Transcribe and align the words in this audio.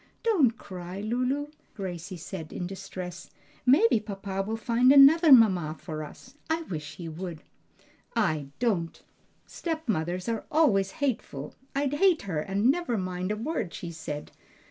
"Don't 0.23 0.57
cry, 0.57 0.99
Lulu," 0.99 1.49
Gracie 1.75 2.17
said 2.17 2.51
in 2.51 2.65
distress, 2.65 3.29
"maybe 3.67 3.99
papa 3.99 4.41
will 4.41 4.57
find 4.57 4.91
another 4.91 5.31
mamma 5.31 5.75
for 5.79 6.03
us. 6.03 6.33
I 6.49 6.63
wish 6.63 6.95
he 6.95 7.07
would." 7.07 7.43
"I 8.15 8.47
don't! 8.57 8.99
stepmothers 9.45 10.27
are 10.27 10.47
always 10.51 10.93
hateful! 11.05 11.53
I'd 11.75 11.93
hate 11.93 12.23
her 12.23 12.39
and 12.39 12.71
never 12.71 12.97
mind 12.97 13.31
a 13.31 13.35
word 13.35 13.75
she 13.75 13.91
said. 13.91 14.31